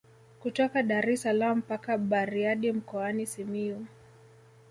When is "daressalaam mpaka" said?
0.83-1.97